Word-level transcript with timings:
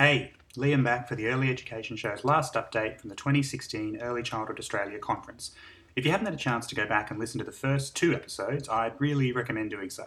Hey, 0.00 0.30
Liam 0.56 0.84
back 0.84 1.08
for 1.08 1.16
the 1.16 1.26
Early 1.26 1.50
Education 1.50 1.96
Show's 1.96 2.24
last 2.24 2.54
update 2.54 3.00
from 3.00 3.10
the 3.10 3.16
2016 3.16 4.00
Early 4.00 4.22
Childhood 4.22 4.60
Australia 4.60 4.96
Conference. 5.00 5.50
If 5.96 6.04
you 6.04 6.12
haven't 6.12 6.26
had 6.26 6.34
a 6.34 6.38
chance 6.38 6.68
to 6.68 6.76
go 6.76 6.86
back 6.86 7.10
and 7.10 7.18
listen 7.18 7.40
to 7.40 7.44
the 7.44 7.50
first 7.50 7.96
two 7.96 8.14
episodes, 8.14 8.68
I'd 8.68 9.00
really 9.00 9.32
recommend 9.32 9.70
doing 9.70 9.90
so. 9.90 10.04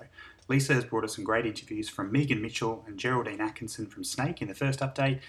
Lisa 0.47 0.75
has 0.75 0.85
brought 0.85 1.03
us 1.03 1.17
some 1.17 1.25
great 1.25 1.45
interviews 1.45 1.89
from 1.89 2.09
Megan 2.09 2.41
Mitchell 2.41 2.85
and 2.87 2.97
Geraldine 2.97 3.41
Atkinson 3.41 3.85
from 3.85 4.03
SNAICC 4.03 4.43
in 4.43 4.47
the 4.47 4.55
first 4.55 4.79
update, 4.79 5.19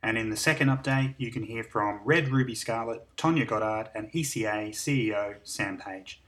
and 0.00 0.16
in 0.16 0.30
the 0.30 0.36
second 0.36 0.68
update, 0.68 1.16
you 1.18 1.32
can 1.32 1.42
hear 1.42 1.64
from 1.64 1.98
Red 2.04 2.28
Ruby 2.28 2.54
Scarlet, 2.54 3.04
Tonia 3.16 3.48
Godhard, 3.48 3.90
and 3.96 4.12
ECA 4.12 4.68
CEO 4.68 5.38
Sam 5.42 5.76
Page. 5.76 6.22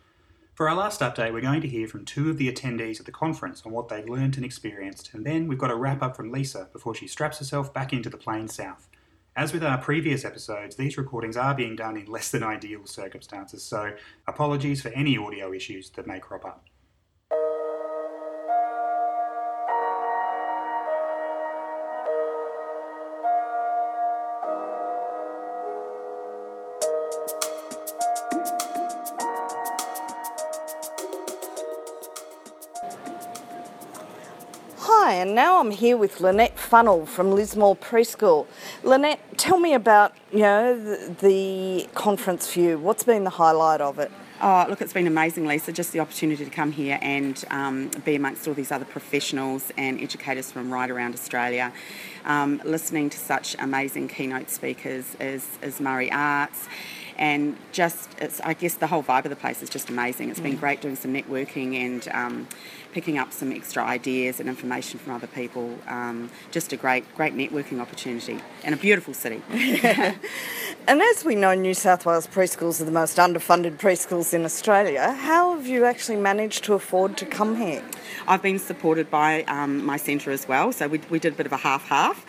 For 0.57 0.71
our 0.71 0.75
last 0.75 1.03
update, 1.03 1.35
we're 1.35 1.43
going 1.43 1.61
to 1.61 1.69
hear 1.69 1.87
from 1.87 2.07
two 2.07 2.31
of 2.31 2.39
the 2.39 2.51
attendees 2.51 2.99
at 2.99 3.05
the 3.05 3.13
conference 3.13 3.61
on 3.67 3.73
what 3.73 3.91
they've 3.91 4.09
learned 4.09 4.37
and 4.37 4.45
experienced, 4.45 5.11
and 5.13 5.23
then 5.23 5.49
we've 5.49 5.59
got 5.59 5.71
a 5.71 5.77
wrap 5.77 6.03
up 6.03 6.17
from 6.17 6.33
Lisa 6.33 6.71
before 6.73 6.95
she 6.95 7.07
straps 7.07 7.41
herself 7.41 7.75
back 7.75 7.93
into 7.93 8.09
the 8.09 8.17
plane 8.17 8.49
south. 8.49 8.89
As 9.37 9.53
with 9.53 9.63
our 9.63 9.77
previous 9.77 10.25
episodes, 10.25 10.77
these 10.77 10.97
recordings 10.97 11.37
are 11.37 11.55
being 11.55 11.77
done 11.77 11.99
in 11.99 12.07
less 12.07 12.31
than 12.31 12.43
ideal 12.43 12.87
circumstances, 12.87 13.63
so 13.63 13.93
apologies 14.27 14.81
for 14.81 14.89
any 14.89 15.19
audio 15.19 15.53
issues 15.53 15.91
that 15.91 16.07
may 16.07 16.21
crop 16.21 16.47
up. 16.47 16.65
Hi, 35.07 35.13
and 35.13 35.37
now 35.37 35.61
I'm 35.61 35.71
here 35.71 35.97
with 35.97 36.21
Lynette 36.21 36.57
Funnell 36.57 37.07
from 37.07 37.31
Lismore 37.31 37.77
Preschool. 37.77 38.49
Lynette, 38.83 39.21
tell 39.39 39.61
me 39.61 39.73
about 39.73 40.13
you 40.33 40.41
know 40.41 40.77
the, 40.77 41.15
the 41.21 41.89
conference 41.95 42.57
you. 42.57 42.77
What's 42.77 43.05
been 43.05 43.23
the 43.23 43.31
highlight 43.31 43.81
of 43.81 44.01
it? 44.01 44.11
Oh, 44.43 44.67
look, 44.69 44.83
it's 44.83 44.93
been 44.93 45.07
amazing, 45.07 45.47
Lisa. 45.47 45.71
Just 45.71 45.93
the 45.93 46.01
opportunity 46.01 46.45
to 46.45 46.51
come 46.51 46.73
here 46.73 46.99
and 47.01 47.45
um, 47.53 47.89
be 48.05 48.17
amongst 48.17 48.49
all 48.49 48.55
these 48.55 48.73
other 48.73 48.85
professionals 48.85 49.71
and 49.79 50.01
educators 50.01 50.51
from 50.51 50.73
right 50.73 50.91
around 50.91 51.15
Australia, 51.15 51.73
um, 52.25 52.61
listening 52.65 53.09
to 53.11 53.17
such 53.17 53.55
amazing 53.61 54.09
keynote 54.09 54.51
speakers 54.51 55.17
as, 55.21 55.47
as 55.63 55.81
Maria 55.81 56.11
Aarts. 56.11 56.67
And 57.17 57.57
just, 57.73 58.11
it's, 58.19 58.41
I 58.41 58.53
guess 58.53 58.75
the 58.75 58.87
whole 58.87 59.03
vibe 59.03 59.25
of 59.25 59.31
the 59.31 59.37
place 59.37 59.63
is 59.63 59.71
just 59.71 59.89
amazing. 59.89 60.31
It's 60.31 60.41
been 60.41 60.57
great 60.57 60.81
doing 60.81 60.97
some 60.97 61.15
networking 61.15 61.75
and 61.75 62.07
um, 62.09 62.49
picking 62.93 63.17
up 63.19 63.33
some 63.33 63.53
extra 63.53 63.83
ideas 63.83 64.39
and 64.39 64.49
information 64.49 64.99
from 64.99 65.15
other 65.15 65.27
people. 65.27 65.79
Um, 65.89 66.31
just 66.51 66.73
a 66.73 66.77
great, 66.77 67.05
great 67.15 67.35
networking 67.35 67.81
opportunity 67.81 68.39
and 68.65 68.75
a 68.75 68.79
beautiful 68.79 69.15
city. 69.15 69.43
And 70.89 71.03
as 71.03 71.25
we 71.25 71.35
know, 71.35 71.53
New 71.53 71.75
South 71.75 72.07
Wales 72.07 72.29
preschools 72.29 72.81
are 72.81 72.85
the 72.85 72.93
most 72.93 73.17
underfunded 73.17 73.79
preschools 73.79 74.33
in 74.33 74.45
Australia. 74.45 75.15
How 75.15 75.57
have 75.57 75.67
you 75.67 75.85
actually 75.85 76.19
managed 76.19 76.63
to 76.65 76.75
afford 76.75 77.17
to 77.17 77.27
come 77.27 77.57
here? 77.57 77.83
I've 78.29 78.41
been 78.41 78.61
supported 78.61 79.11
by 79.11 79.43
um, 79.49 79.85
my 79.85 79.97
centre 79.97 80.31
as 80.31 80.47
well, 80.47 80.71
so 80.71 80.87
we, 80.87 81.01
we 81.11 81.19
did 81.19 81.33
a 81.33 81.37
bit 81.37 81.47
of 81.47 81.51
a 81.51 81.57
half 81.57 81.89
half. 81.89 82.25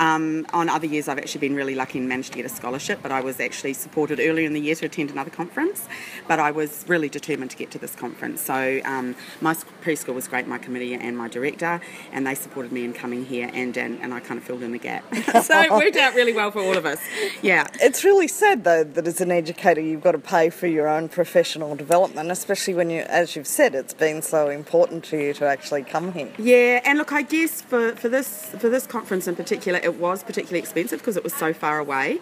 Um, 0.00 0.46
on 0.54 0.70
other 0.70 0.86
years, 0.86 1.08
I've 1.08 1.18
actually 1.18 1.42
been 1.42 1.54
really 1.54 1.74
lucky 1.74 1.98
and 1.98 2.08
managed 2.08 2.32
to 2.32 2.36
get 2.36 2.46
a 2.46 2.48
scholarship, 2.48 3.00
but 3.02 3.12
I 3.12 3.20
was 3.20 3.38
actually 3.38 3.74
supported 3.74 4.18
earlier 4.18 4.46
in 4.46 4.54
the 4.54 4.60
year 4.60 4.74
to 4.76 4.86
attend 4.86 5.10
another 5.10 5.30
conference. 5.30 5.86
But 6.26 6.40
I 6.40 6.50
was 6.50 6.86
really 6.88 7.10
determined 7.10 7.50
to 7.50 7.56
get 7.58 7.70
to 7.72 7.78
this 7.78 7.94
conference. 7.94 8.40
So 8.40 8.80
um, 8.86 9.14
my 9.42 9.52
preschool 9.82 10.14
was 10.14 10.26
great, 10.26 10.46
my 10.46 10.56
committee 10.56 10.94
and 10.94 11.18
my 11.18 11.28
director, 11.28 11.82
and 12.12 12.26
they 12.26 12.34
supported 12.34 12.72
me 12.72 12.84
in 12.84 12.94
coming 12.94 13.26
here, 13.26 13.50
and, 13.52 13.76
and, 13.76 14.00
and 14.00 14.14
I 14.14 14.20
kind 14.20 14.38
of 14.38 14.44
filled 14.44 14.62
in 14.62 14.72
the 14.72 14.78
gap. 14.78 15.04
so 15.42 15.60
it 15.60 15.70
worked 15.70 15.96
out 15.96 16.14
really 16.14 16.32
well 16.32 16.50
for 16.50 16.60
all 16.60 16.78
of 16.78 16.86
us. 16.86 16.98
Yeah. 17.42 17.66
It's 17.82 18.02
really 18.02 18.28
sad, 18.28 18.64
though, 18.64 18.84
that 18.84 19.06
as 19.06 19.20
an 19.20 19.30
educator 19.30 19.82
you've 19.82 20.02
got 20.02 20.12
to 20.12 20.18
pay 20.18 20.48
for 20.48 20.66
your 20.66 20.88
own 20.88 21.10
professional 21.10 21.76
development, 21.76 22.30
especially 22.30 22.72
when 22.72 22.88
you, 22.88 23.00
as 23.02 23.36
you've 23.36 23.46
said, 23.46 23.74
it's 23.74 23.92
been 23.92 24.22
so 24.22 24.48
important 24.48 25.04
to 25.04 25.18
you 25.18 25.34
to 25.34 25.46
actually 25.46 25.82
come 25.82 26.14
here. 26.14 26.32
Yeah, 26.38 26.80
and 26.86 26.96
look, 26.96 27.12
I 27.12 27.20
guess 27.20 27.60
for, 27.60 27.94
for 27.96 28.08
this 28.08 28.46
for 28.58 28.68
this 28.70 28.86
conference 28.86 29.28
in 29.28 29.36
particular, 29.36 29.78
it 29.90 29.96
was 30.00 30.22
particularly 30.22 30.60
expensive 30.60 31.00
because 31.00 31.16
it 31.16 31.24
was 31.24 31.34
so 31.34 31.52
far 31.52 31.78
away. 31.78 32.18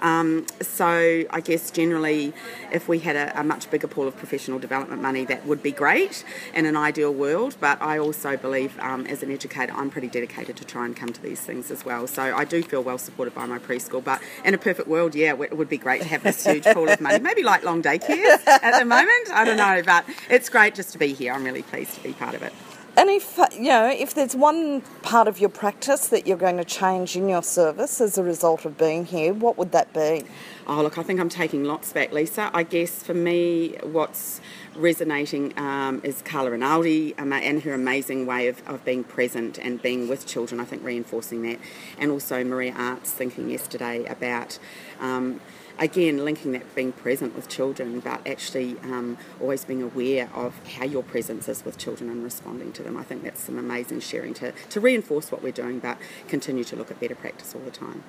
Um, 0.00 0.46
so 0.60 1.24
I 1.30 1.40
guess 1.40 1.70
generally, 1.70 2.32
if 2.72 2.88
we 2.88 2.98
had 2.98 3.16
a, 3.16 3.40
a 3.40 3.44
much 3.44 3.70
bigger 3.70 3.88
pool 3.88 4.06
of 4.08 4.16
professional 4.16 4.58
development 4.58 5.00
money, 5.00 5.24
that 5.26 5.46
would 5.46 5.62
be 5.62 5.72
great 5.72 6.24
in 6.54 6.66
an 6.66 6.76
ideal 6.76 7.12
world. 7.12 7.56
But 7.60 7.80
I 7.80 7.98
also 7.98 8.36
believe, 8.36 8.78
um, 8.80 9.06
as 9.06 9.22
an 9.22 9.30
educator, 9.30 9.72
I'm 9.74 9.90
pretty 9.90 10.08
dedicated 10.08 10.56
to 10.56 10.64
try 10.64 10.84
and 10.84 10.96
come 10.96 11.12
to 11.12 11.22
these 11.22 11.40
things 11.40 11.70
as 11.70 11.84
well. 11.84 12.06
So 12.06 12.22
I 12.22 12.44
do 12.44 12.62
feel 12.62 12.82
well 12.82 12.98
supported 12.98 13.34
by 13.34 13.46
my 13.46 13.58
preschool. 13.58 14.02
But 14.02 14.20
in 14.44 14.54
a 14.54 14.58
perfect 14.58 14.88
world, 14.88 15.14
yeah, 15.14 15.34
it 15.40 15.56
would 15.56 15.68
be 15.68 15.78
great 15.78 16.02
to 16.02 16.08
have 16.08 16.22
this 16.22 16.44
huge 16.44 16.64
pool 16.64 16.88
of 16.88 17.00
money. 17.00 17.20
Maybe 17.20 17.42
like 17.42 17.62
long 17.62 17.82
daycare 17.82 18.46
at 18.46 18.78
the 18.78 18.84
moment. 18.84 19.30
I 19.32 19.44
don't 19.44 19.56
know, 19.56 19.82
but 19.84 20.04
it's 20.28 20.48
great 20.48 20.74
just 20.74 20.92
to 20.92 20.98
be 20.98 21.12
here. 21.12 21.32
I'm 21.32 21.44
really 21.44 21.62
pleased 21.62 21.94
to 21.94 22.02
be 22.02 22.12
part 22.12 22.34
of 22.34 22.42
it. 22.42 22.52
And 22.94 23.08
if 23.08 23.38
uh, 23.38 23.46
you 23.54 23.70
know, 23.70 23.88
if 23.88 24.14
there's 24.14 24.36
one 24.36 24.82
part 25.00 25.26
of 25.26 25.40
your 25.40 25.48
practice 25.48 26.08
that 26.08 26.26
you're 26.26 26.36
going 26.36 26.58
to 26.58 26.64
change 26.64 27.16
in 27.16 27.26
your 27.26 27.42
service 27.42 28.02
as 28.02 28.18
a 28.18 28.22
result 28.22 28.66
of 28.66 28.76
being 28.76 29.06
here, 29.06 29.32
what 29.32 29.56
would 29.56 29.72
that 29.72 29.94
be? 29.94 30.24
Oh, 30.66 30.82
look, 30.82 30.98
I 30.98 31.02
think 31.02 31.18
I'm 31.18 31.30
taking 31.30 31.64
lots 31.64 31.90
back, 31.92 32.12
Lisa. 32.12 32.50
I 32.52 32.64
guess 32.64 33.02
for 33.02 33.14
me, 33.14 33.78
what's 33.82 34.42
resonating 34.76 35.58
um, 35.58 36.02
is 36.04 36.20
Carla 36.22 36.50
Rinaldi 36.50 37.14
and 37.16 37.62
her 37.62 37.72
amazing 37.72 38.26
way 38.26 38.48
of, 38.48 38.66
of 38.68 38.84
being 38.84 39.04
present 39.04 39.58
and 39.58 39.80
being 39.80 40.06
with 40.06 40.26
children, 40.26 40.60
I 40.60 40.64
think 40.64 40.84
reinforcing 40.84 41.42
that. 41.42 41.58
And 41.98 42.10
also 42.10 42.44
Maria 42.44 42.72
Aarts 42.72 43.10
thinking 43.10 43.48
yesterday 43.48 44.04
about. 44.04 44.58
Um, 45.00 45.40
again, 45.82 46.24
linking 46.24 46.52
that 46.52 46.74
being 46.74 46.92
present 46.92 47.34
with 47.34 47.48
children, 47.48 48.00
but 48.00 48.26
actually 48.26 48.76
um, 48.84 49.18
always 49.40 49.64
being 49.64 49.82
aware 49.82 50.30
of 50.32 50.54
how 50.76 50.84
your 50.84 51.02
presence 51.02 51.48
is 51.48 51.64
with 51.64 51.76
children 51.76 52.08
and 52.08 52.22
responding 52.22 52.72
to 52.72 52.82
them. 52.82 52.96
I 52.96 53.02
think 53.02 53.24
that's 53.24 53.42
some 53.42 53.58
amazing 53.58 54.00
sharing 54.00 54.32
to, 54.34 54.52
to 54.70 54.80
reinforce 54.80 55.32
what 55.32 55.42
we're 55.42 55.52
doing, 55.52 55.80
but 55.80 55.98
continue 56.28 56.64
to 56.64 56.76
look 56.76 56.90
at 56.90 57.00
better 57.00 57.16
practice 57.16 57.54
all 57.54 57.60
the 57.62 57.70
time. 57.72 58.04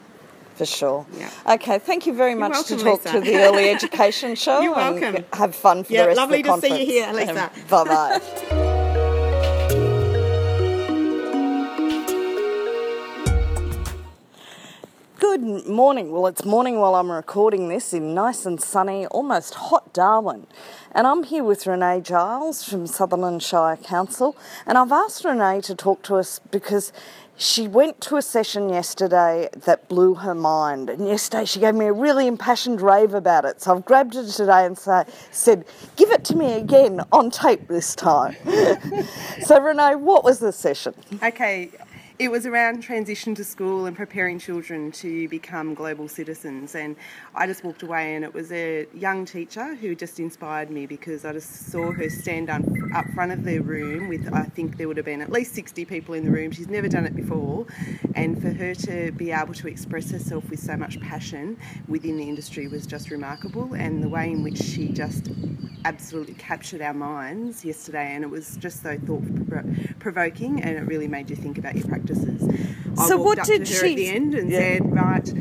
For 0.56 0.68
sure. 0.68 1.08
Yeah. 1.18 1.32
Okay, 1.48 1.80
thank 1.80 2.06
you 2.06 2.14
very 2.14 2.36
much 2.36 2.52
welcome, 2.52 2.78
to 2.78 2.84
talk 2.84 3.06
Lisa. 3.06 3.20
to 3.20 3.22
the 3.22 3.38
Early 3.38 3.70
Education 3.72 4.36
Show. 4.36 4.62
You're 4.62 4.78
and 4.78 5.02
welcome. 5.02 5.26
have 5.34 5.56
fun 5.56 5.84
for 5.84 5.92
Yeah, 5.94 6.04
the 6.04 6.08
rest 6.10 6.20
of 6.22 6.30
the 6.30 6.44
conference. 6.44 6.72
Lovely 6.72 6.86
to 6.86 6.86
see 6.86 6.96
you 6.96 7.04
here, 7.04 7.14
Lisa. 7.14 7.52
Bye 7.70 7.84
bye. 7.86 8.60
Good 15.44 15.68
morning. 15.68 16.14
Well, 16.14 16.28
it's 16.28 16.46
morning 16.46 16.80
while 16.80 16.96
I'm 16.96 17.12
recording 17.12 17.68
this 17.68 17.94
in 17.94 18.14
nice 18.14 18.46
and 18.46 18.62
sunny, 18.62 19.06
almost 19.08 19.56
hot 19.56 19.92
Darwin. 19.92 20.48
And 20.94 21.06
I'm 21.06 21.24
here 21.24 21.44
with 21.44 21.68
Renee 21.68 22.00
Giles 22.00 22.64
from 22.64 22.88
Sutherland 22.88 23.44
Shire 23.44 23.76
Council. 23.76 24.38
And 24.66 24.78
I've 24.78 24.94
asked 24.94 25.26
Renee 25.26 25.60
to 25.64 25.76
talk 25.76 26.02
to 26.04 26.16
us 26.16 26.40
because 26.50 26.94
she 27.36 27.68
went 27.68 28.00
to 28.02 28.16
a 28.16 28.22
session 28.22 28.70
yesterday 28.70 29.50
that 29.66 29.90
blew 29.90 30.14
her 30.14 30.34
mind. 30.34 30.90
And 30.90 31.06
yesterday 31.06 31.44
she 31.44 31.60
gave 31.60 31.76
me 31.76 31.88
a 31.88 31.94
really 31.94 32.26
impassioned 32.26 32.80
rave 32.80 33.14
about 33.14 33.44
it. 33.44 33.62
So 33.62 33.76
I've 33.76 33.84
grabbed 33.84 34.14
her 34.14 34.26
today 34.26 34.66
and 34.66 34.78
say, 34.78 35.04
said, 35.32 35.66
give 35.98 36.10
it 36.12 36.24
to 36.26 36.38
me 36.38 36.54
again 36.54 37.02
on 37.12 37.30
tape 37.30 37.68
this 37.68 37.96
time. 37.96 38.38
so, 39.42 39.60
Renee, 39.60 39.96
what 39.96 40.24
was 40.24 40.40
the 40.40 40.54
session? 40.54 40.94
Okay, 41.22 41.70
it 42.24 42.32
was 42.32 42.46
around 42.46 42.82
transition 42.82 43.36
to 43.36 43.44
school 43.44 43.86
and 43.86 43.98
preparing 43.98 44.40
children 44.40 44.94
to 44.94 45.28
become 45.28 45.74
global 45.74 46.08
citizens. 46.08 46.74
And 46.74 46.96
I 47.36 47.46
just 47.46 47.66
walked 47.66 47.84
away, 47.84 48.16
and 48.16 48.24
it 48.24 48.34
was 48.34 48.50
a 48.54 48.88
young 48.94 49.26
teacher 49.26 49.76
who 49.76 49.94
just 49.94 50.22
inspired 50.22 50.72
me 50.72 50.86
because 50.86 51.26
I 51.26 51.34
just 51.34 51.70
saw 51.70 51.92
her 51.92 52.10
stand 52.10 52.50
up, 52.50 52.62
up 52.96 53.06
front 53.14 53.34
of 53.34 53.44
the 53.44 53.60
room 53.60 54.08
with, 54.08 54.34
I 54.34 54.44
think 54.44 54.78
there 54.78 54.88
would 54.88 54.96
have 54.96 55.06
been 55.06 55.20
at 55.20 55.34
least 55.34 55.54
60 55.54 55.84
people 55.84 56.16
in 56.16 56.24
the 56.24 56.32
room. 56.32 56.52
She's 56.52 56.70
never 56.70 56.88
done 56.88 57.06
it 57.06 57.14
before. 57.14 57.66
And 58.16 58.42
for 58.42 58.54
her 58.54 58.74
to 58.74 59.12
be 59.12 59.32
able 59.32 59.54
to 59.56 59.68
express 59.68 60.10
herself 60.10 60.50
with 60.50 60.62
so 60.62 60.78
much 60.78 61.02
passion 61.02 61.58
within 61.90 62.16
the 62.16 62.30
industry 62.30 62.70
was 62.70 62.88
just 62.88 63.12
remarkable. 63.12 63.74
And 63.74 64.02
the 64.02 64.08
way 64.08 64.32
in 64.32 64.44
which 64.44 64.60
she 64.60 64.94
just 64.94 65.30
absolutely 65.86 66.34
captured 66.36 66.82
our 66.82 66.94
minds 66.94 67.66
yesterday, 67.66 68.16
and 68.16 68.24
it 68.24 68.30
was 68.30 68.58
just 68.58 68.82
so 68.82 68.98
thought 68.98 69.24
provoking, 70.00 70.62
and 70.62 70.78
it 70.78 70.82
really 70.82 71.08
made 71.08 71.30
you 71.30 71.36
think 71.36 71.58
about 71.58 71.76
your 71.76 71.86
practices. 72.18 72.50
I 72.98 73.08
So 73.08 73.18
what 73.18 73.44
did 73.44 73.68
she- 73.68 73.76
at 73.92 73.96
the 73.96 74.08
end 74.10 74.36
and 74.36 74.50
Yeah. 74.50 74.60
said, 74.60 74.94
"Right, 74.94 75.34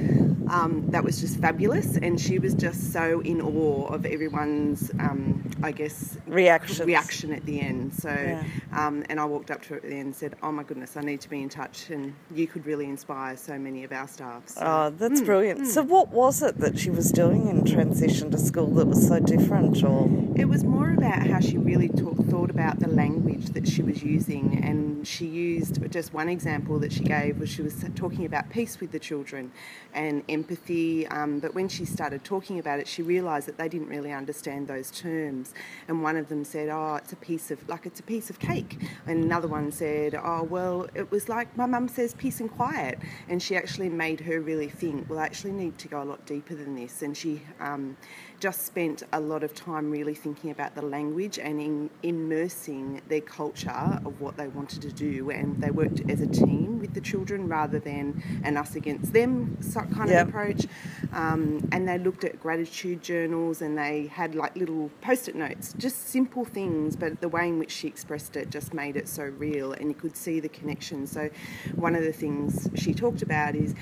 um, 0.49 0.85
that 0.91 1.05
was 1.05 1.21
just 1.21 1.39
fabulous, 1.39 1.97
and 1.97 2.21
she 2.21 2.39
was 2.39 2.55
just 2.55 2.93
so 2.93 3.21
in 3.21 3.41
awe 3.41 3.87
of 3.87 4.07
everyone's, 4.07 4.91
um, 4.99 5.43
I 5.63 5.73
guess, 5.73 6.17
Reactions. 6.33 6.81
reaction 6.81 7.33
at 7.33 7.45
the 7.45 7.61
end. 7.61 7.93
So, 7.95 8.09
Yeah. 8.09 8.43
um, 8.73 9.05
and 9.11 9.21
I 9.21 9.25
walked 9.27 9.51
up 9.51 9.63
to 9.63 9.69
her 9.71 9.77
at 9.77 9.83
the 9.83 9.89
end 9.91 10.07
and 10.07 10.15
said, 10.17 10.35
"Oh 10.43 10.51
my 10.51 10.63
goodness, 10.63 10.97
I 10.97 11.03
need 11.03 11.21
to 11.21 11.29
be 11.31 11.43
in 11.43 11.49
touch, 11.49 11.91
and 11.91 12.15
you 12.35 12.47
could 12.47 12.65
really 12.65 12.87
inspire 12.87 13.37
so 13.37 13.59
many 13.59 13.85
of 13.85 13.93
our 13.93 14.09
staff." 14.09 14.49
So, 14.49 14.63
Oh, 14.65 14.91
that's 14.97 15.21
Hmm, 15.21 15.27
brilliant. 15.27 15.67
So, 15.67 15.83
what 15.83 16.09
was 16.11 16.43
it 16.43 16.59
that 16.61 16.79
she 16.79 16.91
was 16.91 17.13
doing 17.13 17.49
in 17.49 17.65
transition 17.65 18.31
to 18.31 18.39
school 18.39 18.69
that 18.75 18.87
was 18.89 19.07
so 19.07 19.21
different? 19.21 19.83
Or 19.85 20.09
It 20.35 20.49
was 20.49 20.65
more 20.65 20.93
about 20.95 21.27
how 21.27 21.41
she 21.41 21.59
really 21.59 21.89
talk, 21.89 22.17
thought 22.27 22.51
about 22.51 22.81
the 22.81 22.89
language 22.89 23.47
that 23.51 23.69
she 23.69 23.83
was 23.83 24.03
using, 24.03 24.59
and 24.65 25.07
she 25.07 25.27
used 25.27 25.79
just 25.91 26.15
one 26.15 26.29
example 26.31 26.79
that 26.79 26.93
she 26.93 27.05
gave 27.05 27.39
was 27.39 27.51
she 27.51 27.61
was 27.63 27.85
talking 27.95 28.25
about 28.25 28.49
peace 28.49 28.81
with 28.81 28.93
the 28.93 28.99
children 28.99 29.53
and 29.93 30.23
empathy. 30.29 31.07
Um, 31.09 31.39
but 31.41 31.55
when 31.55 31.69
she 31.69 31.85
started 31.85 32.25
talking 32.25 32.59
about 32.59 32.81
it, 32.81 32.89
she 32.89 33.03
realised 33.03 33.47
that 33.49 33.59
they 33.59 33.69
didn't 33.69 33.89
really 33.89 34.13
understand 34.13 34.69
those 34.69 34.91
terms. 34.91 35.53
And 35.89 36.03
one 36.03 36.17
of 36.17 36.22
them 36.29 36.45
said, 36.45 36.69
"Oh, 36.69 36.97
it's 36.97 37.13
a 37.13 37.17
piece 37.17 37.51
of 37.51 37.69
like 37.69 37.87
it's 37.87 38.01
a 38.01 38.03
piece 38.03 38.31
of 38.31 38.39
cake," 38.39 38.79
and 39.07 39.25
another 39.25 39.49
one 39.49 39.73
said, 39.73 40.15
"Oh, 40.15 40.43
well, 40.43 40.89
it 40.95 41.11
was 41.11 41.29
like 41.29 41.57
my 41.57 41.67
mum 41.67 41.89
says 41.89 42.15
peace 42.15 42.41
and 42.41 42.51
quiet," 42.51 42.99
and 43.29 43.43
she 43.43 43.57
actually 43.57 43.89
made 43.89 44.21
her 44.21 44.41
really 44.41 44.69
think, 44.69 45.09
"Well, 45.09 45.19
I 45.19 45.25
actually 45.25 45.53
need 45.53 45.79
to 45.79 45.89
go 45.89 46.03
a 46.03 46.05
lot 46.05 46.27
deeper 46.27 46.55
than 46.55 46.75
this," 46.75 47.03
and 47.03 47.17
she. 47.17 47.43
Um, 47.61 47.97
just 48.43 48.67
spent 48.67 49.05
a 49.13 49.21
lot 49.21 49.45
of 49.45 49.55
time 49.55 49.89
really 49.89 50.17
thinking 50.17 50.51
about 50.51 50.75
the 50.75 50.83
language 50.83 51.39
and 51.39 51.61
in 51.61 51.89
immersing 52.03 53.01
their 53.07 53.21
culture 53.21 53.71
of 54.05 54.21
what 54.21 54.37
they 54.37 54.49
wanted 54.49 54.83
to 54.83 54.91
do. 54.91 55.31
And 55.31 55.61
they 55.61 55.71
worked 55.71 56.03
as 56.11 56.21
a 56.21 56.27
team 56.27 56.81
with 56.81 56.93
the 56.93 57.01
children 57.01 57.47
rather 57.47 57.79
than 57.79 58.21
an 58.43 58.57
us 58.57 58.75
against 58.75 59.13
them 59.13 59.57
kind 59.95 60.11
Yep. 60.11 60.23
of 60.23 60.29
approach. 60.29 60.67
Um, 61.13 61.69
and 61.71 61.89
they 61.89 61.99
looked 61.99 62.25
at 62.25 62.41
gratitude 62.41 63.01
journals 63.01 63.63
and 63.63 63.79
they 63.79 64.09
had 64.09 64.35
like 64.35 64.57
little 64.57 64.91
post 65.03 65.29
it 65.29 65.37
notes, 65.37 65.73
just 65.79 66.09
simple 66.09 66.45
things, 66.45 66.97
but 66.97 67.21
the 67.21 67.29
way 67.29 67.47
in 67.47 67.61
which 67.61 67.71
she 67.71 67.87
expressed 67.87 68.37
it 68.37 68.51
just 68.51 68.75
made 68.75 68.97
it 68.97 69.07
so 69.07 69.23
real 69.23 69.73
and 69.73 69.87
you 69.87 69.95
could 69.95 70.17
see 70.17 70.41
the 70.41 70.49
connection. 70.49 71.07
So, 71.07 71.31
one 71.77 71.95
of 71.95 72.03
the 72.03 72.13
things 72.13 72.69
she 72.75 72.93
talked 72.93 73.23
about 73.23 73.55
is 73.55 73.73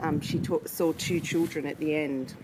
um, 0.00 0.22
she 0.22 0.40
saw 0.64 0.92
two 0.92 1.20
children 1.20 1.66
at 1.66 1.78
the 1.78 1.94
end 1.94 2.34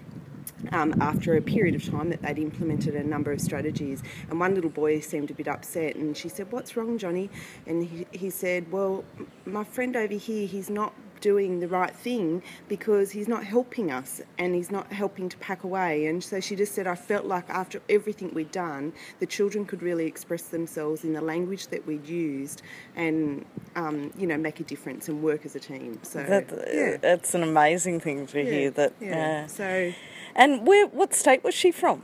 um, 0.70 0.94
after 1.00 1.36
a 1.36 1.42
period 1.42 1.74
of 1.74 1.84
time 1.88 2.10
that 2.10 2.22
they'd 2.22 2.38
implemented 2.38 2.94
a 2.94 3.02
number 3.02 3.32
of 3.32 3.40
strategies. 3.40 4.02
And 4.30 4.38
one 4.38 4.54
little 4.54 4.70
boy 4.70 5.00
seemed 5.00 5.30
a 5.30 5.34
bit 5.34 5.48
upset, 5.48 5.96
and 5.96 6.16
she 6.16 6.28
said, 6.28 6.50
What's 6.52 6.76
wrong, 6.76 6.98
Johnny? 6.98 7.30
And 7.66 7.84
he, 7.84 8.06
he 8.12 8.30
said, 8.30 8.70
Well, 8.70 9.04
my 9.44 9.64
friend 9.64 9.96
over 9.96 10.14
here, 10.14 10.46
he's 10.46 10.70
not 10.70 10.92
doing 11.22 11.60
the 11.60 11.68
right 11.68 11.94
thing 11.94 12.42
because 12.68 13.12
he's 13.12 13.28
not 13.28 13.44
helping 13.44 13.90
us 13.90 14.20
and 14.36 14.54
he's 14.54 14.70
not 14.70 14.92
helping 14.92 15.30
to 15.30 15.36
pack 15.38 15.64
away. 15.64 16.06
And 16.06 16.22
so 16.22 16.40
she 16.40 16.54
just 16.54 16.74
said, 16.74 16.86
I 16.86 16.96
felt 16.96 17.24
like 17.24 17.48
after 17.48 17.80
everything 17.88 18.34
we'd 18.34 18.50
done, 18.50 18.92
the 19.20 19.26
children 19.26 19.64
could 19.64 19.82
really 19.82 20.04
express 20.04 20.42
themselves 20.42 21.04
in 21.04 21.14
the 21.14 21.22
language 21.22 21.68
that 21.68 21.86
we'd 21.86 22.06
used 22.06 22.62
and, 22.96 23.46
um, 23.76 24.12
you 24.18 24.26
know, 24.26 24.36
make 24.36 24.60
a 24.60 24.64
difference 24.64 25.08
and 25.08 25.22
work 25.22 25.46
as 25.46 25.54
a 25.54 25.60
team. 25.60 25.98
So, 26.02 26.22
that, 26.24 26.50
yeah. 26.70 26.96
that's 27.00 27.34
an 27.34 27.44
amazing 27.44 28.00
thing 28.00 28.26
to 28.26 28.44
hear. 28.44 28.70
That 28.70 28.92
yeah. 29.00 29.08
yeah. 29.08 29.46
So, 29.46 29.92
And 30.34 30.66
where? 30.66 30.86
What 30.86 31.14
state 31.14 31.44
was 31.44 31.54
she 31.54 31.70
from? 31.72 32.02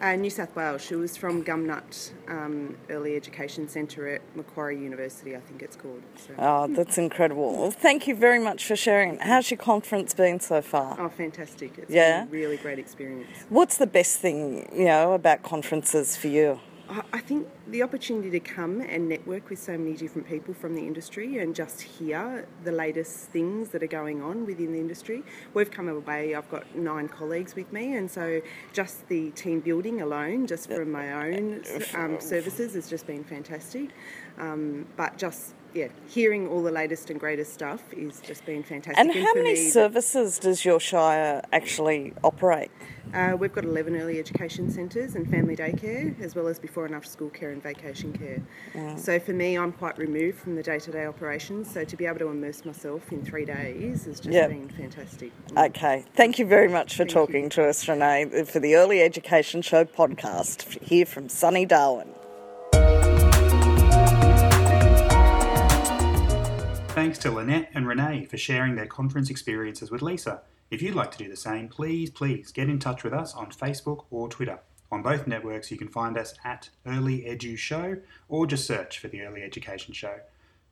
Uh, 0.00 0.16
New 0.16 0.30
South 0.30 0.56
Wales. 0.56 0.80
She 0.82 0.94
was 0.94 1.18
from 1.18 1.44
Gumnut 1.44 2.12
um, 2.26 2.74
Early 2.88 3.16
Education 3.16 3.68
Centre 3.68 4.08
at 4.08 4.22
Macquarie 4.34 4.78
University, 4.80 5.36
I 5.36 5.40
think 5.40 5.60
it's 5.60 5.76
called. 5.76 6.02
So. 6.16 6.32
Oh, 6.38 6.66
that's 6.68 6.96
incredible. 6.96 7.54
Well, 7.54 7.70
thank 7.70 8.06
you 8.06 8.14
very 8.16 8.38
much 8.38 8.64
for 8.64 8.76
sharing. 8.76 9.18
How's 9.18 9.50
your 9.50 9.58
conference 9.58 10.14
been 10.14 10.40
so 10.40 10.62
far? 10.62 10.96
Oh, 10.98 11.10
fantastic! 11.10 11.76
It's 11.76 11.90
Yeah? 11.90 12.20
been 12.24 12.28
a 12.28 12.30
really 12.30 12.56
great 12.56 12.78
experience. 12.78 13.28
What's 13.50 13.76
the 13.76 13.86
best 13.86 14.20
thing, 14.20 14.70
you 14.74 14.86
know, 14.86 15.12
about 15.12 15.42
conferences 15.42 16.16
for 16.16 16.28
you? 16.28 16.60
I- 16.90 17.20
think 17.20 17.46
the 17.68 17.82
opportunity 17.84 18.30
to 18.30 18.40
come 18.40 18.80
and 18.80 19.08
network 19.08 19.48
with 19.50 19.60
so 19.60 19.78
many 19.78 19.94
different 19.94 20.28
people 20.28 20.52
from 20.52 20.74
the 20.74 20.84
industry 20.84 21.38
and 21.38 21.54
just 21.54 21.80
hear 21.80 22.48
the 22.64 22.72
latest 22.72 23.30
things 23.30 23.68
that 23.68 23.84
are 23.84 23.92
going 24.00 24.20
on 24.20 24.46
within 24.46 24.72
the 24.72 24.80
industry. 24.80 25.22
We've 25.54 25.70
come 25.70 25.88
away, 25.88 26.34
I've 26.34 26.50
got 26.50 26.74
nine 26.74 27.08
colleagues 27.08 27.54
with 27.54 27.72
me, 27.72 27.96
and 27.96 28.10
so 28.10 28.40
just 28.72 29.06
the 29.08 29.30
team 29.30 29.60
building 29.60 30.00
alone, 30.02 30.48
just 30.48 30.68
from 30.68 30.90
my 30.90 31.12
own 31.12 31.62
um, 31.94 32.20
services, 32.20 32.74
has 32.74 32.90
just 32.90 33.06
been 33.06 33.22
fantastic. 33.22 33.90
Um, 34.38 34.86
but 34.96 35.16
just 35.16 35.54
yeah, 35.74 35.88
hearing 36.08 36.48
all 36.48 36.62
the 36.62 36.70
latest 36.70 37.10
and 37.10 37.18
greatest 37.20 37.52
stuff 37.52 37.82
is 37.92 38.20
just 38.20 38.44
been 38.46 38.62
fantastic. 38.62 38.98
And 38.98 39.12
how 39.12 39.32
many 39.34 39.54
me, 39.54 39.70
services 39.70 40.38
does 40.38 40.64
your 40.64 40.80
Shire 40.80 41.42
actually 41.52 42.12
operate? 42.24 42.70
uh, 43.12 43.36
we've 43.38 43.52
got 43.52 43.64
11 43.64 43.96
early 43.96 44.18
education 44.18 44.70
centres 44.70 45.14
and 45.16 45.28
family 45.28 45.56
daycare, 45.56 46.18
as 46.20 46.34
well 46.36 46.46
as 46.46 46.58
before 46.58 46.86
and 46.86 46.94
after 46.94 47.08
school 47.10 47.28
care 47.30 47.50
and 47.50 47.62
vacation 47.62 48.12
care. 48.12 48.40
So 48.96 49.18
for 49.18 49.32
me, 49.32 49.56
I'm 49.58 49.72
quite 49.72 49.98
removed 49.98 50.38
from 50.38 50.54
the 50.56 50.62
day 50.62 50.78
to 50.78 50.90
day 50.92 51.06
operations, 51.06 51.70
so 51.70 51.84
to 51.84 51.96
be 51.96 52.06
able 52.06 52.18
to 52.20 52.28
immerse 52.28 52.64
myself 52.64 53.10
in 53.12 53.22
three 53.22 53.44
days 53.44 54.04
has 54.04 54.20
just 54.20 54.30
Yep. 54.30 54.48
been 54.50 54.68
fantastic. 54.68 55.32
Okay, 55.56 56.04
thank 56.14 56.38
you 56.38 56.46
very 56.46 56.68
much 56.68 56.92
for 56.92 56.98
Thank 56.98 57.10
talking 57.10 57.44
you. 57.44 57.50
to 57.50 57.68
us, 57.68 57.88
Renee, 57.88 58.44
for 58.44 58.60
the 58.60 58.76
Early 58.76 59.02
Education 59.02 59.62
Show 59.62 59.84
podcast 59.84 60.80
here 60.82 61.06
from 61.06 61.28
sunny 61.28 61.66
Darwin. 61.66 62.08
Thanks 67.00 67.16
to 67.20 67.30
Lynette 67.30 67.70
and 67.72 67.88
Renee 67.88 68.26
for 68.26 68.36
sharing 68.36 68.74
their 68.74 68.84
conference 68.84 69.30
experiences 69.30 69.90
with 69.90 70.02
Lisa. 70.02 70.42
If 70.70 70.82
you'd 70.82 70.94
like 70.94 71.10
to 71.12 71.16
do 71.16 71.30
the 71.30 71.34
same, 71.34 71.66
please, 71.66 72.10
please 72.10 72.52
get 72.52 72.68
in 72.68 72.78
touch 72.78 73.04
with 73.04 73.14
us 73.14 73.32
on 73.34 73.52
Facebook 73.52 74.04
or 74.10 74.28
Twitter. 74.28 74.58
On 74.92 75.02
both 75.02 75.26
networks, 75.26 75.70
you 75.70 75.78
can 75.78 75.88
find 75.88 76.18
us 76.18 76.34
at 76.44 76.68
Early 76.84 77.22
Edu 77.22 77.56
Show 77.56 77.96
or 78.28 78.46
just 78.46 78.66
search 78.66 78.98
for 78.98 79.08
the 79.08 79.22
Early 79.22 79.42
Education 79.42 79.94
Show. 79.94 80.16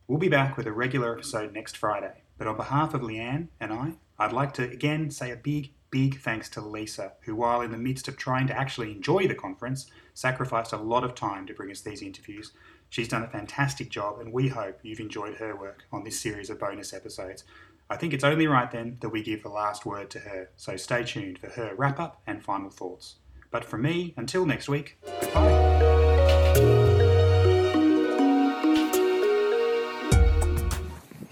We'll 0.07 0.19
be 0.19 0.29
back 0.29 0.55
with 0.55 0.67
a 0.67 0.71
regular 0.71 1.15
episode 1.15 1.51
next 1.51 1.75
Friday. 1.75 2.21
But 2.37 2.45
on 2.45 2.57
behalf 2.57 2.93
of 2.93 3.01
Leanne 3.01 3.47
and 3.59 3.73
I, 3.73 3.93
I'd 4.19 4.31
like 4.31 4.53
to 4.53 4.69
again 4.69 5.09
say 5.09 5.31
a 5.31 5.35
big, 5.35 5.71
big 5.89 6.19
thanks 6.19 6.47
to 6.49 6.61
Lisa, 6.61 7.13
who, 7.21 7.35
while 7.35 7.61
in 7.61 7.71
the 7.71 7.77
midst 7.77 8.07
of 8.07 8.17
trying 8.17 8.45
to 8.45 8.55
actually 8.55 8.91
enjoy 8.91 9.27
the 9.27 9.33
conference, 9.33 9.87
sacrificed 10.19 10.73
a 10.73 10.77
lot 10.77 11.05
of 11.05 11.15
time 11.15 11.47
to 11.47 11.53
bring 11.53 11.71
us 11.71 11.79
these 11.79 12.01
interviews. 12.01 12.51
She's 12.89 13.07
done 13.07 13.23
a 13.23 13.27
fantastic 13.29 13.89
job, 13.89 14.19
and 14.19 14.33
we 14.33 14.49
hope 14.49 14.79
you've 14.83 14.99
enjoyed 14.99 15.35
her 15.35 15.55
work 15.55 15.85
on 15.93 16.03
this 16.03 16.19
series 16.19 16.49
of 16.49 16.59
bonus 16.59 16.93
episodes. 16.93 17.45
I 17.89 17.95
think 17.95 18.13
it's 18.13 18.25
only 18.25 18.45
right 18.45 18.69
then 18.69 18.97
that 18.99 19.09
we 19.09 19.23
give 19.23 19.43
the 19.43 19.49
last 19.49 19.85
word 19.85 20.09
to 20.09 20.19
her, 20.19 20.49
so 20.57 20.75
stay 20.75 21.03
tuned 21.05 21.39
for 21.39 21.47
her 21.51 21.73
wrap 21.73 22.01
up 22.01 22.21
and 22.27 22.43
final 22.43 22.69
thoughts. 22.69 23.15
But 23.49 23.63
from 23.63 23.83
me, 23.83 24.13
until 24.17 24.45
next 24.45 24.67
week, 24.67 24.97
goodbye. 25.21 25.69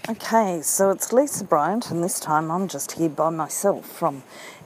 Okay, 0.08 0.62
so 0.62 0.90
it's 0.90 1.12
Lisa 1.12 1.44
Bryant, 1.44 1.90
and 1.90 2.02
this 2.02 2.18
time 2.18 2.50
I'm 2.50 2.66
just 2.66 2.92
here 2.92 3.10
by 3.10 3.28
myself 3.28 3.86
from 3.86 4.22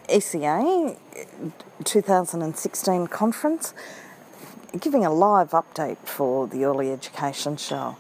ECA 0.09 0.97
2016 1.83 3.09
conference, 3.09 3.75
giving 4.81 5.05
a 5.05 5.13
live 5.13 5.51
update 5.51 5.99
for 5.99 6.47
the 6.47 6.65
Early 6.65 6.91
Education 6.91 7.57
Show. 7.57 7.97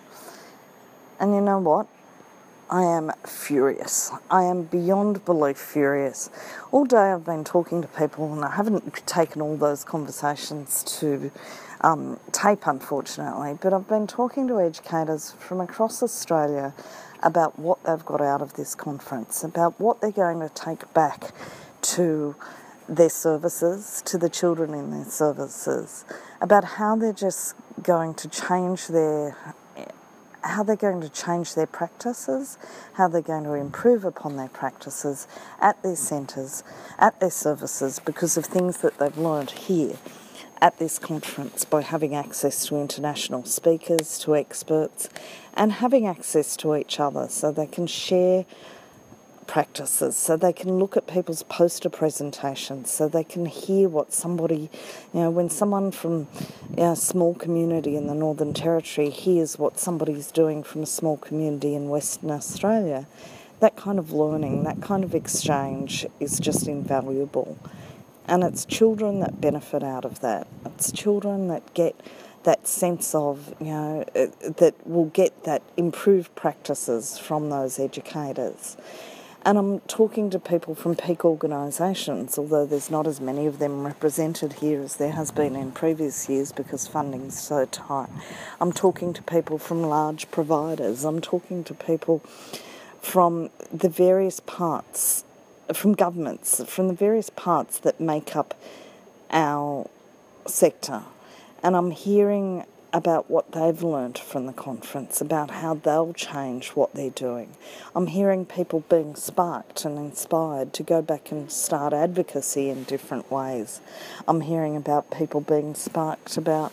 And 1.21 1.35
you 1.35 1.41
know 1.41 1.59
what? 1.59 1.87
I 2.71 2.85
am 2.85 3.13
furious. 3.27 4.11
I 4.31 4.45
am 4.45 4.63
beyond 4.63 5.27
belief 5.27 5.59
furious. 5.59 6.31
All 6.71 6.87
day 6.87 7.13
I've 7.13 7.27
been 7.27 7.45
talking 7.45 7.83
to 7.83 7.89
people, 7.89 8.33
and 8.33 8.43
I 8.43 8.57
haven't 8.57 9.07
taken 9.07 9.43
all 9.43 9.57
those 9.59 9.85
conversations 9.85 10.83
to 11.01 11.31
um, 11.83 12.19
tape, 12.33 12.67
unfortunately, 12.67 13.59
but 13.61 13.75
I've 13.75 13.89
been 13.89 14.07
talking 14.07 14.49
to 14.49 14.59
educators 14.59 15.33
from 15.33 15.61
across 15.61 16.03
Australia 16.03 16.73
about 17.23 17.59
what 17.59 17.83
they've 17.85 18.05
got 18.05 18.23
out 18.23 18.41
of 18.41 18.55
this 18.55 18.75
conference, 18.75 19.45
about 19.45 19.79
what 19.79 20.01
they're 20.01 20.11
going 20.11 20.41
to 20.41 20.49
take 20.49 20.91
back 20.95 21.33
to 21.83 22.35
their 22.89 23.11
services, 23.11 24.03
to 24.07 24.19
the 24.19 24.29
children 24.29 24.75
in 24.75 24.91
their 24.91 25.05
services, 25.05 26.05
about 26.41 26.65
how 26.65 26.97
they're 26.97 27.13
just 27.13 27.55
going 27.83 28.15
to 28.15 28.29
change 28.29 28.89
their 28.89 29.37
how 30.45 30.65
they're 30.65 30.75
going 30.75 31.01
to 31.01 31.09
change 31.09 31.55
their 31.55 31.67
practices, 31.67 32.59
how 32.95 33.07
they're 33.07 33.23
going 33.23 33.45
to 33.45 33.55
improve 33.55 34.05
upon 34.05 34.37
their 34.37 34.49
practices 34.49 35.29
at 35.61 35.81
their 35.85 35.95
centres, 35.95 36.65
at 36.99 37.19
their 37.21 37.31
services, 37.31 38.01
because 38.05 38.37
of 38.37 38.45
things 38.45 38.79
that 38.79 38.99
they've 38.99 39.17
learned 39.17 39.53
here 39.53 39.97
at 40.61 40.79
this 40.79 40.99
conference 40.99 41.65
by 41.65 41.83
having 41.83 42.15
access 42.15 42.67
to 42.67 42.77
international 42.77 43.45
speakers, 43.45 44.19
to 44.19 44.37
experts, 44.37 45.09
and 45.55 45.73
having 45.73 46.07
access 46.07 46.57
to 46.57 46.75
each 46.77 47.01
other 47.01 47.29
so 47.29 47.51
they 47.51 47.67
can 47.67 47.87
share 47.87 48.45
practices 49.53 50.17
so 50.17 50.37
they 50.37 50.53
can 50.53 50.79
look 50.79 50.97
at 50.97 51.07
people's 51.07 51.43
poster 51.45 51.91
presentations 51.91 52.91
so 52.91 53.07
they 53.07 53.25
can 53.35 53.45
hear 53.45 53.87
what 53.89 54.13
somebody 54.13 54.71
you 55.13 55.21
know 55.21 55.31
when 55.31 55.51
someone 55.51 55.91
from 55.91 56.27
a 56.79 56.97
small 56.97 57.35
community 57.35 57.95
in 57.97 58.07
the 58.07 58.15
northern 58.15 58.55
territory 58.55 59.11
hears 59.11 59.59
what 59.59 59.79
somebody's 59.79 60.33
doing 60.33 60.63
from 60.63 60.83
a 60.83 60.87
small 60.87 61.19
community 61.19 61.75
in 61.75 61.91
western 61.91 62.31
australia 62.31 63.07
that 63.63 63.77
kind 63.77 64.01
of 64.01 64.11
learning, 64.13 64.65
that 64.65 64.83
kind 64.83 65.05
of 65.05 65.15
exchange 65.15 66.05
is 66.19 66.41
just 66.41 66.67
invaluable. 66.67 67.57
And 68.27 68.43
it's 68.43 68.65
children 68.65 69.21
that 69.21 69.41
benefit 69.41 69.85
out 69.85 70.05
of 70.05 70.19
that. 70.19 70.49
It's 70.67 70.91
children 70.91 71.47
that 71.47 71.73
get 71.73 71.95
that 72.43 72.67
sense 72.67 73.15
of, 73.15 73.55
you 73.61 73.69
know, 73.69 74.05
that 74.15 74.75
will 74.85 75.11
get 75.11 75.45
that 75.45 75.63
improved 75.77 76.35
practices 76.35 77.19
from 77.19 77.51
those 77.51 77.79
educators. 77.79 78.77
And 79.45 79.59
I'm 79.59 79.81
talking 79.81 80.31
to 80.31 80.39
people 80.39 80.77
from 80.77 80.95
peak 80.95 81.25
organisations, 81.25 82.39
although 82.39 82.65
there's 82.65 82.91
not 82.91 83.09
as 83.09 83.21
many 83.21 83.47
of 83.47 83.59
them 83.59 83.85
represented 83.85 84.53
here 84.55 84.81
as 84.81 84.97
there 84.97 85.11
has 85.11 85.33
been 85.33 85.57
in 85.57 85.73
previous 85.73 86.29
years 86.29 86.53
because 86.53 86.87
funding's 86.87 87.41
so 87.41 87.65
tight. 87.65 88.09
I'm 88.61 88.73
talking 88.73 89.13
to 89.15 89.23
people 89.23 89.59
from 89.59 89.83
large 89.83 90.31
providers. 90.31 91.05
I'm 91.05 91.21
talking 91.21 91.65
to 91.65 91.75
people 91.75 92.21
from 93.01 93.51
the 93.73 93.89
various 93.89 94.39
parts, 94.39 95.25
from 95.75 95.95
governments, 95.95 96.63
from 96.69 96.87
the 96.87 96.95
various 96.95 97.29
parts 97.29 97.81
that 97.81 98.01
make 98.01 98.37
up 98.37 98.55
our 99.33 99.91
sector. 100.47 101.03
And 101.65 101.75
I'm 101.77 101.91
hearing 101.91 102.65
about 102.93 103.31
what 103.31 103.53
they've 103.53 103.83
learnt 103.83 104.19
from 104.19 104.47
the 104.47 104.53
conference, 104.53 105.21
about 105.21 105.51
how 105.51 105.75
they'll 105.75 106.13
change 106.13 106.71
what 106.71 106.93
they're 106.95 107.11
doing. 107.11 107.57
I'm 107.95 108.09
hearing 108.09 108.45
people 108.45 108.81
being 108.89 109.17
sparked 109.17 109.85
and 109.85 109.99
inspired 109.99 110.73
to 110.75 110.83
go 110.83 111.01
back 111.01 111.31
and 111.31 111.51
start 111.51 111.93
advocacy 111.93 112.69
in 112.69 112.85
different 112.85 113.31
ways. 113.31 113.81
I'm 114.29 114.43
hearing 114.43 114.77
about 114.77 115.11
people 115.11 115.41
being 115.41 115.75
sparked 115.75 116.37
about 116.37 116.73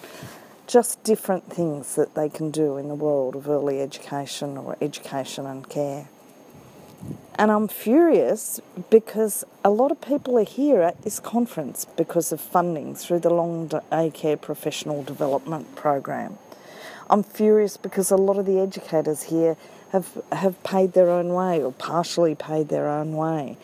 just 0.68 1.02
different 1.04 1.52
things 1.52 1.96
that 1.96 2.16
they 2.16 2.30
can 2.30 2.52
do 2.52 2.78
in 2.78 2.90
the 2.90 2.96
world 2.96 3.36
of 3.36 3.50
early 3.50 3.82
education 3.82 4.58
or 4.58 4.78
education 4.82 5.46
and 5.46 5.68
care. 5.68 6.08
And 7.36 7.52
I'm 7.52 7.70
furious 7.70 8.60
because 8.90 9.46
a 9.64 9.70
lot 9.70 9.92
of 9.92 10.02
people 10.02 10.38
are 10.38 10.44
here 10.44 10.82
at 10.82 11.04
this 11.04 11.20
conference 11.20 11.86
because 11.96 12.32
of 12.34 12.42
funding 12.42 12.96
through 12.96 13.20
the 13.20 13.30
Long 13.30 13.68
Day 13.68 14.12
Care 14.14 14.36
Professional 14.36 15.04
Development 15.04 15.74
Program. 15.76 16.38
I'm 17.10 17.24
furious 17.24 17.78
because 17.78 18.12
a 18.12 18.18
lot 18.18 18.38
of 18.38 18.46
the 18.46 18.60
educators 18.60 19.24
here 19.24 19.56
have, 19.92 20.22
have 20.32 20.62
paid 20.64 20.94
their 20.94 21.10
own 21.10 21.34
way 21.34 21.64
or 21.64 21.72
partially 21.72 22.36
paid 22.36 22.70
their 22.70 22.90
own 22.90 23.14
way. 23.14 23.58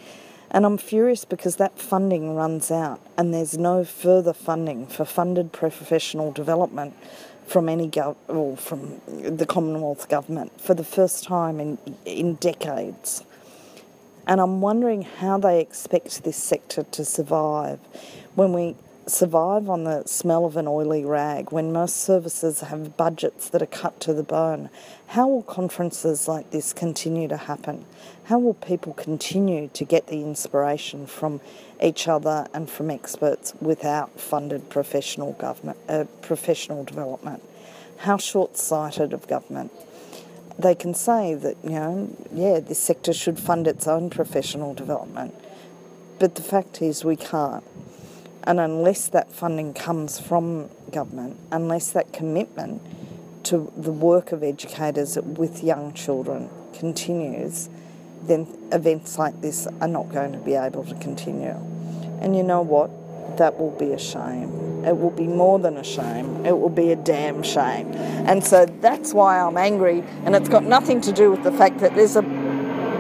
And 0.50 0.65
I'm 0.65 0.77
furious 0.77 1.25
because 1.25 1.58
that 1.58 1.77
funding 1.77 2.34
runs 2.34 2.72
out 2.72 3.01
and 3.18 3.34
there's 3.34 3.58
no 3.58 3.84
further 3.84 4.32
funding 4.32 4.88
for 4.88 5.04
funded 5.04 5.51
professional 5.51 6.32
development 6.32 6.96
from 7.48 7.70
any 7.70 7.90
gov- 7.90 8.16
or 8.28 8.58
from 8.58 9.02
the 9.08 9.46
Commonwealth 9.46 10.10
government 10.10 10.60
for 10.60 10.74
the 10.74 10.84
first 10.84 11.24
time 11.24 11.60
in 11.60 11.78
in 12.06 12.36
decades. 12.36 13.24
And 14.28 14.42
I'm 14.42 14.60
wondering 14.60 15.04
how 15.04 15.38
they 15.38 15.60
expect 15.60 16.24
this 16.24 16.38
sector 16.38 16.84
to 16.84 17.06
survive 17.06 17.80
when 18.34 18.54
we 18.54 18.75
survive 19.08 19.70
on 19.70 19.84
the 19.84 20.04
smell 20.06 20.46
of 20.46 20.58
an 20.58 20.68
oily 20.68 21.06
rag, 21.06 21.52
when 21.52 21.72
most 21.72 21.98
services 21.98 22.62
have 22.62 22.98
budgets 22.98 23.50
that 23.50 23.62
are 23.62 23.68
cut 23.68 24.00
to 24.02 24.14
the 24.14 24.24
bone. 24.24 24.70
How 25.08 25.28
will 25.28 25.44
conferences 25.44 26.28
like 26.28 26.52
this 26.52 26.74
continue 26.74 27.28
to 27.28 27.38
happen? 27.38 27.86
How 28.26 28.40
will 28.40 28.56
people 28.56 28.94
continue 28.94 29.70
to 29.74 29.86
get 29.86 30.08
the 30.08 30.22
inspiration 30.22 31.06
from 31.06 31.42
each 31.82 32.08
other 32.08 32.48
and 32.54 32.70
from 32.70 32.90
experts 32.90 33.54
without 33.62 34.20
funded 34.20 34.70
professional 34.70 35.34
government, 35.34 35.78
uh, 35.88 36.06
professional 36.22 36.84
development? 36.84 37.44
How 37.98 38.18
short-sighted 38.18 39.14
of 39.14 39.28
government 39.28 39.72
they 40.58 40.76
can 40.76 40.94
say 40.94 41.34
that, 41.34 41.58
you 41.64 41.72
know, 41.72 42.16
yeah, 42.34 42.60
this 42.60 42.80
sector 42.80 43.14
should 43.14 43.40
fund 43.40 43.68
its 43.68 43.88
own 43.88 44.10
professional 44.10 44.74
development. 44.74 45.36
But 46.18 46.36
the 46.36 46.42
fact 46.42 46.82
is, 46.82 47.04
we 47.04 47.18
can't. 47.18 47.64
And 48.48 48.60
unless 48.60 49.08
that 49.10 49.32
funding 49.32 49.74
comes 49.74 50.20
from 50.20 50.70
government, 50.92 51.38
unless 51.52 51.92
that 51.92 52.14
commitment 52.14 52.82
to 53.46 53.72
the 53.75 53.92
work 53.92 54.32
of 54.32 54.44
educators 54.44 55.18
with 55.18 55.64
young 55.64 55.94
children 55.94 56.50
continues, 56.74 57.70
then 58.24 58.48
events 58.72 59.18
like 59.20 59.42
this 59.42 59.68
are 59.82 59.88
not 59.88 60.10
going 60.10 60.32
to 60.32 60.40
be 60.40 60.56
able 60.56 60.84
to 60.84 60.96
continue. 60.96 61.56
And 62.22 62.36
you 62.36 62.44
know 62.44 62.62
what? 62.62 62.90
that 63.38 63.60
will 63.60 63.72
be 63.72 63.92
a 63.92 64.00
shame. 64.00 64.84
It 64.86 64.98
will 64.98 65.12
be 65.12 65.28
more 65.28 65.60
than 65.60 65.78
a 65.78 65.84
shame. 65.84 66.46
It 66.46 66.58
will 66.58 66.70
be 66.70 66.92
a 66.92 66.96
damn 66.96 67.44
shame. 67.44 67.94
And 67.94 68.44
so 68.44 68.66
that's 68.66 69.14
why 69.14 69.40
I'm 69.40 69.58
angry, 69.58 70.04
and 70.25 70.36
it's 70.36 70.50
got 70.50 70.64
nothing 70.64 71.02
to 71.02 71.12
do 71.12 71.32
with 71.32 71.44
the 71.44 71.52
fact 71.52 71.80
that 71.80 71.96
there's 71.96 72.16
a 72.16 72.24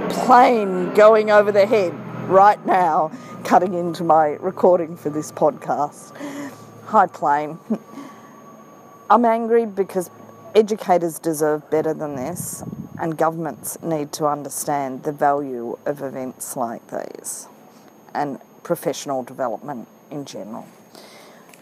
plane 0.09 0.93
going 0.93 1.31
over 1.31 1.51
the 1.51 1.65
head 1.65 1.93
right 2.27 2.63
now, 2.65 3.11
cutting 3.43 3.73
into 3.73 4.03
my 4.03 4.29
recording 4.39 4.97
for 4.97 5.09
this 5.09 5.31
podcast. 5.31 6.11
Hi, 6.85 7.07
plane. 7.07 7.59
I'm 9.09 9.25
angry 9.25 9.65
because 9.65 10.09
educators 10.55 11.19
deserve 11.19 11.69
better 11.69 11.93
than 11.93 12.15
this, 12.15 12.63
and 12.99 13.17
governments 13.17 13.77
need 13.83 14.11
to 14.13 14.25
understand 14.25 15.03
the 15.03 15.11
value 15.11 15.77
of 15.85 16.01
events 16.01 16.55
like 16.55 16.81
these 16.87 17.47
and 18.13 18.39
professional 18.63 19.23
development 19.23 19.87
in 20.09 20.25
general. 20.25 20.65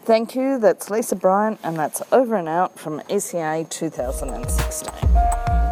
Thank 0.05 0.35
you. 0.35 0.59
That's 0.59 0.89
Lisa 0.89 1.15
Bryant, 1.15 1.59
and 1.63 1.77
that's 1.77 2.01
over 2.11 2.35
and 2.35 2.47
out 2.47 2.77
from 2.77 2.99
ECA 3.01 3.69
2016. 3.69 5.62